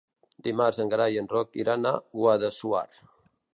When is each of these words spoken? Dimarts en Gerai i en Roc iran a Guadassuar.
Dimarts 0.45 0.79
en 0.83 0.93
Gerai 0.93 1.17
i 1.17 1.19
en 1.23 1.29
Roc 1.35 1.61
iran 1.65 1.87
a 1.89 1.93
Guadassuar. 2.21 2.85